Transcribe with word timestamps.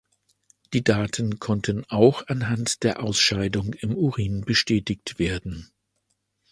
Die 0.73 0.83
Daten 0.83 1.37
konnten 1.37 1.85
auch 1.87 2.25
anhand 2.27 2.81
der 2.81 3.03
Ausscheidung 3.03 3.73
im 3.73 3.93
Urin 3.95 4.41
bestätigt 4.43 5.19
werden. 5.19 5.71